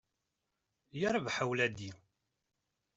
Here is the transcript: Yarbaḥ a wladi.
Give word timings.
Yarbaḥ 0.99 1.35
a 1.43 1.45
wladi. 1.49 1.91